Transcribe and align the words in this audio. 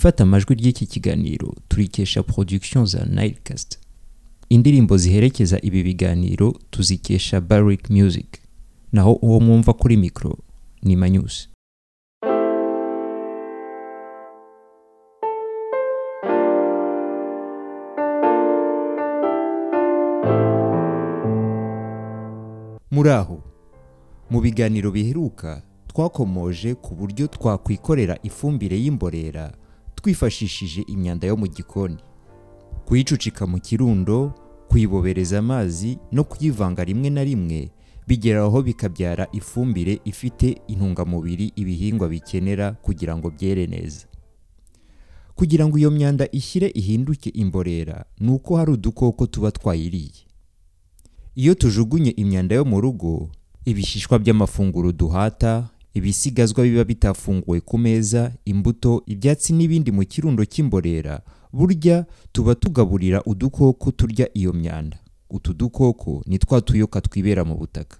ifata 0.00 0.22
amajwi 0.24 0.54
ry'iki 0.60 0.86
kiganiro 0.86 1.48
turikesha 1.68 2.22
production 2.22 2.86
za 2.86 3.04
Nilecast 3.04 3.78
indirimbo 4.48 4.96
ziherekeza 4.96 5.56
ibi 5.62 5.82
biganiro 5.82 6.48
tuzikesha 6.70 7.40
Barrick 7.40 7.90
Music. 7.90 8.26
Naho 8.92 9.12
uwo 9.12 9.40
mwumva 9.40 9.72
kuri 9.72 9.96
mikoro 9.96 10.38
ni 10.82 10.96
Manyusi. 10.96 11.48
Muri 22.90 23.10
aho 23.10 23.40
mu 24.30 24.40
biganiro 24.40 24.90
biheruka 24.90 25.62
twakomoje 25.86 26.74
ku 26.74 26.94
buryo 26.94 27.26
twakwikorera 27.26 28.18
ifumbire 28.22 28.76
y'imborera 28.82 29.52
twifashishije 30.00 30.82
imyanda 30.82 31.26
yo 31.26 31.36
mu 31.36 31.46
gikoni. 31.46 31.96
Kuyicucika 32.84 33.46
mu 33.46 33.60
kirundo 33.60 34.34
kuyibobereza 34.68 35.38
amazi 35.38 35.98
no 36.12 36.24
kuyivanga 36.24 36.84
rimwe 36.84 37.10
na 37.10 37.24
rimwe 37.24 37.70
bigera 38.06 38.42
aho 38.42 38.62
bikabyara 38.62 39.28
ifumbire 39.32 40.00
ifite 40.04 40.60
intungamubiri 40.68 41.52
ibihingwa 41.56 42.08
bikenera 42.08 42.72
kugira 42.72 43.16
ngo 43.16 43.30
byere 43.30 43.66
neza. 43.66 44.06
Kugira 45.34 45.66
ngo 45.68 45.78
iyo 45.78 45.90
myanda 45.90 46.28
ishyire 46.32 46.68
ihinduke 46.74 47.30
imborera 47.30 48.04
ni 48.20 48.30
uko 48.30 48.56
hari 48.56 48.72
udukoko 48.72 49.26
tuba 49.26 49.50
twayiriye. 49.50 50.10
Iyo 51.34 51.54
tujugunye 51.54 52.10
imyanda 52.10 52.54
yo 52.54 52.64
mu 52.64 52.80
rugo 52.80 53.30
ibishishwa 53.64 54.18
by'amafunguro 54.18 54.92
duhata 54.92 55.68
ibisigazwa 55.94 56.64
biba 56.64 56.84
bitafunguwe 56.84 57.60
ku 57.60 57.78
meza 57.78 58.32
imbuto 58.44 59.02
ibyatsi 59.06 59.52
n'ibindi 59.52 59.90
mu 59.92 60.04
kirundo 60.06 60.44
cy'imborera 60.44 61.20
burya 61.52 62.06
tuba 62.32 62.54
tugaburira 62.54 63.22
udukoko 63.26 63.90
turya 63.90 64.28
iyo 64.34 64.52
myanda. 64.52 64.98
Utu 65.30 65.52
dukoko 65.54 66.22
ni 66.26 66.38
twa 66.38 66.60
tuyoka 66.60 67.00
twibera 67.00 67.44
mu 67.44 67.54
butaka. 67.58 67.98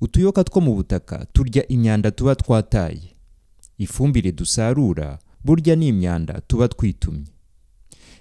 Utuyoka 0.00 0.44
two 0.44 0.60
mu 0.60 0.74
butaka 0.74 1.26
turya 1.32 1.68
imyanda 1.68 2.10
tuba 2.10 2.34
twataye. 2.34 3.16
Ifumbire 3.78 4.32
dusarura 4.32 5.18
burya 5.44 5.76
ni 5.76 5.88
imyanda 5.88 6.40
tuba 6.46 6.68
twitumye. 6.68 7.24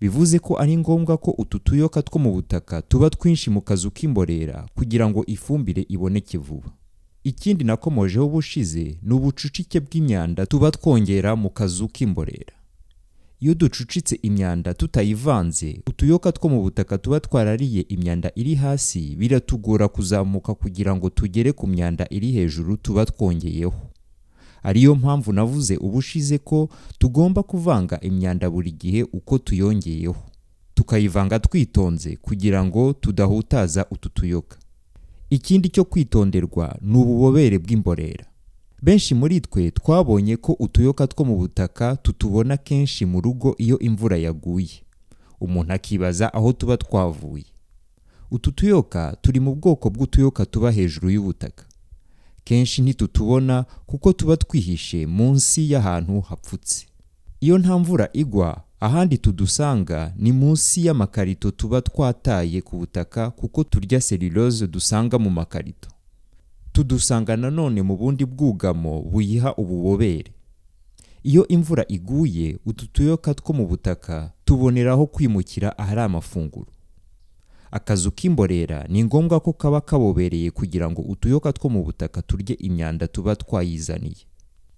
Bivuze 0.00 0.38
ko 0.38 0.56
ari 0.60 0.76
ngombwa 0.76 1.16
ko 1.16 1.30
utu 1.38 1.58
tuyoka 1.58 2.02
two 2.02 2.18
mu 2.18 2.32
butaka 2.32 2.82
tuba 2.82 3.10
twinshi 3.10 3.50
mu 3.50 3.60
kazu 3.60 3.90
k'imborera 3.90 4.66
kugira 4.74 5.08
ngo 5.08 5.24
ifumbire 5.26 5.84
iboneke 5.88 6.38
vuba. 6.38 6.68
Ikindi 7.24 7.64
nakomojeho 7.64 8.26
ubushize 8.26 8.98
ni 9.02 9.12
ubucucike 9.14 9.80
bw'imyanda 9.80 10.46
tuba 10.46 10.70
twongera 10.70 11.36
mu 11.36 11.50
kazu 11.50 11.88
k'imborera. 11.88 12.52
Iyo 13.40 13.54
ducucitse 13.54 14.18
imyanda 14.22 14.74
tutayivanze 14.74 15.80
utuyoka 15.86 16.32
two 16.32 16.48
mu 16.48 16.62
butaka 16.62 16.98
tuba 16.98 17.20
twarariye 17.20 17.80
imyanda 17.88 18.32
iri 18.34 18.54
hasi 18.54 19.16
biratugora 19.16 19.88
kuzamuka 19.88 20.54
kugira 20.54 20.96
ngo 20.96 21.10
tugere 21.10 21.52
ku 21.52 21.66
myanda 21.66 22.06
iri 22.10 22.32
hejuru 22.32 22.76
tuba 22.76 23.06
twongeyeho. 23.06 23.74
Ariyo 24.62 24.94
mpamvu 24.94 25.32
navuze 25.32 25.76
ubushize 25.76 26.38
ko 26.38 26.68
tugomba 26.98 27.42
kuvanga 27.42 28.00
imyanda 28.00 28.50
buri 28.50 28.70
gihe 28.72 29.02
uko 29.02 29.38
tuyongeyeho. 29.38 30.16
Tukayivanga 30.74 31.38
twitonze 31.38 32.16
kugira 32.16 32.64
ngo 32.64 32.92
tudahutaza 32.92 33.86
utu 33.90 34.08
tuyoka. 34.08 34.56
Ikindi 35.30 35.68
cyo 35.68 35.84
kwitonderwa 35.84 36.78
ni 36.80 36.96
ububobere 36.98 37.58
bw'imborera. 37.58 38.24
Benshi 38.82 39.14
muri 39.14 39.40
twe 39.40 39.70
twabonye 39.70 40.36
ko 40.36 40.52
utuyoka 40.52 41.06
two 41.06 41.24
mu 41.24 41.36
butaka 41.36 41.96
tutubona 41.96 42.56
kenshi 42.56 43.06
mu 43.06 43.20
rugo 43.20 43.54
iyo 43.58 43.78
imvura 43.78 44.16
yaguye. 44.16 44.82
Umuntu 45.40 45.72
akibaza 45.72 46.34
aho 46.34 46.52
tuba 46.52 46.76
twavuye. 46.76 47.44
Utu 48.30 48.52
tuyoka 48.52 49.16
turi 49.22 49.40
mu 49.40 49.54
bwoko 49.54 49.90
bw'utuyoka 49.90 50.46
tuba 50.46 50.70
hejuru 50.70 51.10
y'ubutaka. 51.10 51.64
Kenshi 52.44 52.82
ntitutubona 52.82 53.64
kuko 53.86 54.12
tuba 54.12 54.36
twihishe 54.36 55.06
munsi 55.06 55.70
y'ahantu 55.72 56.20
hapfutse. 56.20 56.86
Iyo 57.40 57.58
nta 57.58 57.78
mvura 57.78 58.08
igwa 58.12 58.62
ahandi 58.80 59.18
tudusanga 59.18 60.12
ni 60.16 60.32
munsi 60.32 60.86
y'amakarito 60.86 61.50
tuba 61.50 61.80
twataye 61.82 62.60
ku 62.60 62.76
butaka 62.78 63.30
kuko 63.30 63.64
turya 63.64 64.00
selulose 64.00 64.66
dusanga 64.66 65.18
mu 65.18 65.30
makarito. 65.30 65.88
Tudusanga 66.72 67.36
nanone 67.36 67.82
mu 67.82 67.96
bundi 67.96 68.24
bwugamo 68.24 69.02
buyiha 69.02 69.54
ububobere. 69.56 70.32
Iyo 71.22 71.48
imvura 71.48 71.84
iguye 71.88 72.58
utu 72.66 72.86
tuyoka 72.86 73.34
two 73.34 73.52
mu 73.52 73.66
butaka 73.66 74.32
tuboneraho 74.44 75.06
kwimukira 75.06 75.78
ahari 75.78 76.00
amafunguro. 76.00 76.70
Akazu 77.70 78.10
k'imborera 78.10 78.86
ni 78.88 79.04
ngombwa 79.04 79.40
ko 79.40 79.52
kaba 79.52 79.80
kabobereye 79.80 80.50
kugira 80.50 80.90
ngo 80.90 81.02
utuyoka 81.02 81.52
two 81.52 81.68
mu 81.68 81.84
butaka 81.84 82.22
turye 82.22 82.54
imyanda 82.54 83.08
tuba 83.08 83.36
twayizaniye. 83.36 84.24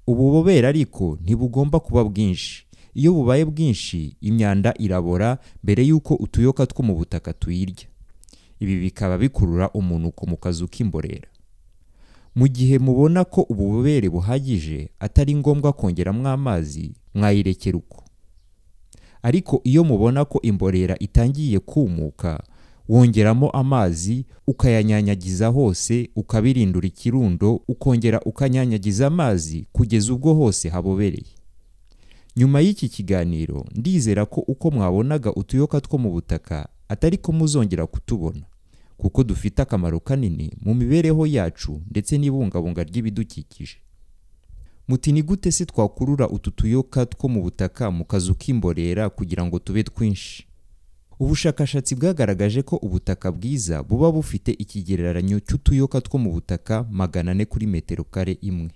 Ububobere 0.07 0.69
ariko 0.69 1.19
ntibugomba 1.23 1.81
kuba 1.81 2.05
bwinshi. 2.05 2.67
Iyo 2.95 3.13
bubaye 3.13 3.45
bwinshi 3.45 4.17
imyanda 4.21 4.75
irabora 4.79 5.39
mbere 5.63 5.87
y'uko 5.87 6.15
utuyoka 6.15 6.67
two 6.67 6.83
mu 6.83 6.95
butaka 6.95 7.33
tuyirya. 7.33 7.87
Ibi 8.61 8.77
bikaba 8.81 9.19
bikurura 9.19 9.71
umunuko 9.71 10.27
mu 10.27 10.37
kazu 10.37 10.69
k'imborera. 10.69 11.29
Mu 12.35 12.47
gihe 12.49 12.79
mubona 12.79 13.25
ko 13.25 13.43
ububobere 13.49 14.09
buhagije 14.09 14.89
atari 15.01 15.35
ngombwa 15.35 15.73
kongeramo 15.73 16.29
amazi 16.29 16.93
mwayirekera 17.15 17.79
uko. 17.79 18.05
Ariko 19.23 19.61
iyo 19.65 19.85
mubona 19.85 20.25
ko 20.25 20.41
imborera 20.43 20.97
itangiye 20.99 21.59
kumuka 21.59 22.43
wongeramo 22.89 23.51
amazi 23.51 24.25
ukayanyanyagiza 24.47 25.49
hose 25.49 26.11
ukabirindura 26.17 26.87
ikirundo 26.89 27.63
ukongera 27.69 28.21
ukanyanyagiza 28.21 29.07
amazi 29.07 29.67
kugeza 29.73 30.13
ubwo 30.13 30.35
hose 30.35 30.69
habobereye. 30.69 31.33
Nyuma 32.37 32.61
y'iki 32.61 32.89
kiganiro 32.89 33.67
ndizera 33.75 34.27
ko 34.27 34.41
uko 34.41 34.71
mwabonaga 34.71 35.35
utuyoka 35.35 35.81
two 35.81 35.99
mu 35.99 36.11
butaka 36.11 36.69
atari 36.89 37.19
ko 37.19 37.33
muzongera 37.33 37.87
kutubona 37.87 38.43
kuko 38.97 39.25
dufite 39.25 39.63
akamaro 39.63 40.01
kanini 40.01 40.53
mu 40.61 40.75
mibereho 40.75 41.27
yacu 41.27 41.81
ndetse 41.91 42.19
n'ibungabunga 42.19 42.85
ry'ibidukikije. 42.85 43.77
Muti 44.89 45.13
ni 45.13 45.23
gute 45.23 45.53
se 45.53 45.65
twakurura 45.67 46.29
utu 46.29 46.51
tuyoka 46.51 47.07
two 47.07 47.29
mu 47.29 47.43
butaka 47.43 47.91
mu 47.91 48.05
kazu 48.05 48.35
k'imborera 48.35 49.11
kugira 49.11 49.45
ngo 49.45 49.59
tube 49.59 49.83
twinshi? 49.83 50.47
Ubushakashatsi 51.21 51.95
bwagaragaje 51.95 52.63
ko 52.63 52.77
ubutaka 52.77 53.33
bwiza 53.33 53.83
buba 53.83 54.13
bufite 54.13 54.53
ikigereranyo 54.53 55.41
cy'utuyoka 55.41 56.01
two 56.01 56.19
mu 56.19 56.33
butaka 56.33 56.85
magana 56.91 57.31
ane 57.31 57.45
kuri 57.45 57.67
metero 57.67 58.05
kare 58.05 58.33
imwe. 58.41 58.71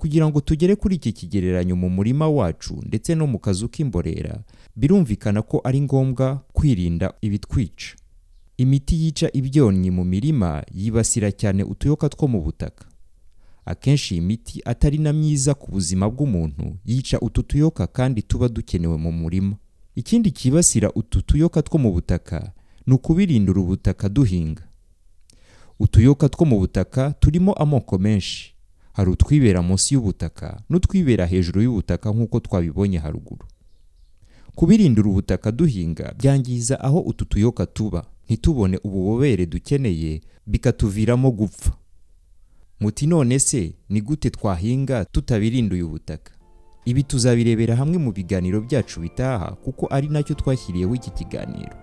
Kugira 0.00 0.28
ngo 0.28 0.40
tugere 0.40 0.76
kuri 0.76 0.96
iki 0.96 1.12
kigereranyo 1.12 1.76
mu 1.76 1.90
murima 1.90 2.28
wacu 2.28 2.80
ndetse 2.86 3.14
no 3.14 3.26
mu 3.26 3.38
kazu 3.38 3.68
k'imborera 3.68 4.40
birumvikana 4.76 5.42
ko 5.42 5.60
ari 5.64 5.80
ngombwa 5.80 6.40
kwirinda 6.52 7.12
ibitwica. 7.20 7.96
Imiti 8.56 8.94
yica 9.04 9.28
ibyonnyi 9.32 9.90
mu 9.90 10.04
mirima 10.04 10.64
yibasira 10.74 11.32
cyane 11.32 11.62
utuyoka 11.64 12.08
two 12.08 12.28
mu 12.28 12.40
butaka. 12.42 12.84
Akenshi 13.64 14.14
iyi 14.14 14.20
miti 14.20 14.62
atari 14.64 14.98
na 14.98 15.12
myiza 15.12 15.54
ku 15.54 15.70
buzima 15.72 16.08
bw'umuntu 16.10 16.76
yica 16.84 17.20
utu 17.20 17.42
tuyoka 17.42 17.86
kandi 17.86 18.22
tuba 18.22 18.48
dukenewe 18.48 18.96
mu 18.96 19.12
murima. 19.12 19.56
Ikindi 19.96 20.30
cyibasira 20.32 20.92
utu 20.94 21.22
tuyoka 21.22 21.62
two 21.62 21.78
mu 21.78 21.92
butaka 21.92 22.52
ni 22.86 22.94
ukubirindura 22.94 23.60
ubutaka 23.60 24.08
duhinga. 24.08 24.62
Utuyoka 25.80 26.28
two 26.28 26.44
mu 26.44 26.58
butaka 26.58 27.12
turimo 27.20 27.52
amoko 27.52 27.98
menshi. 27.98 28.54
Hari 28.92 29.10
utwibera 29.10 29.62
munsi 29.62 29.94
y'ubutaka 29.94 30.62
n'utwibera 30.70 31.26
hejuru 31.26 31.62
y'ubutaka 31.62 32.10
nk'uko 32.10 32.40
twabibonye 32.40 32.98
haruguru. 32.98 33.46
Kubirindura 34.54 35.08
ubutaka 35.10 35.52
duhinga 35.52 36.14
byangiza 36.18 36.80
aho 36.80 37.00
utu 37.00 37.24
tuyoka 37.24 37.66
tuba. 37.66 38.04
Ntitubone 38.26 38.78
ububobere 38.84 39.46
dukeneye 39.46 40.20
bikatuviramo 40.46 41.30
gupfa. 41.30 41.72
Muti 42.80 43.06
none 43.06 43.38
se 43.38 43.74
ni 43.88 44.00
gute 44.00 44.30
twahinga 44.30 45.04
tutabirinduye 45.04 45.82
ubutaka? 45.82 46.32
Ibi 46.84 47.02
tuzabirebera 47.02 47.76
hamwe 47.76 47.98
mu 47.98 48.12
biganiro 48.12 48.60
byacu 48.60 49.00
bitaha 49.00 49.50
kuko 49.64 49.86
ari 49.90 50.08
na 50.08 50.22
cyo 50.22 50.34
twashyiriyeho 50.34 50.94
iki 50.94 51.10
kiganiro. 51.10 51.76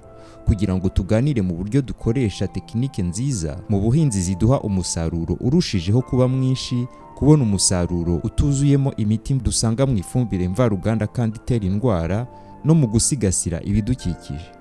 Kugira 0.46 0.76
ngo 0.76 0.90
tuganire 0.90 1.42
mu 1.42 1.54
buryo 1.56 1.82
dukoresha 1.82 2.48
tekinike 2.48 3.04
nziza 3.04 3.60
mu 3.70 3.80
buhinzi 3.82 4.22
ziduha 4.22 4.60
umusaruro 4.62 5.38
urushijeho 5.40 6.02
kuba 6.02 6.28
mwinshi 6.28 6.88
kubona 7.16 7.44
umusaruro 7.44 8.16
utuzuyemo 8.24 8.94
imiti 8.98 9.34
dusanga 9.34 9.86
mu 9.86 9.98
ifumbire 9.98 10.48
mvaruganda 10.50 11.08
kandi 11.08 11.38
itera 11.38 11.66
indwara 11.66 12.28
no 12.66 12.76
mu 12.76 12.88
gusigasira 12.88 13.62
ibidukikije. 13.64 14.52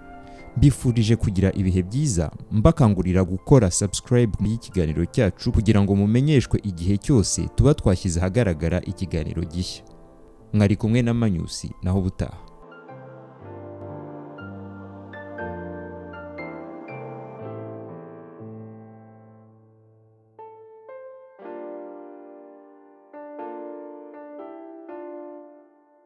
Mbifurije 0.56 1.16
kugira 1.16 1.52
ibihe 1.52 1.82
byiza 1.82 2.30
mbakangurira 2.52 3.24
gukora 3.24 3.70
subscribe 3.70 4.32
y'ikiganiro 4.40 5.04
cyacu 5.04 5.52
kugira 5.52 5.82
ngo 5.82 5.96
mumenyeshwe 5.96 6.60
igihe 6.64 6.96
cyose 6.96 7.48
tuba 7.56 7.74
twashyize 7.74 8.20
ahagaragara 8.20 8.80
ikiganiro 8.80 9.42
gishya. 9.44 9.84
Mwari 10.52 10.76
kumwe 10.76 11.02
na 11.02 11.14
manyusi 11.14 11.70
naho 11.82 11.98
ubutaha. 11.98 12.38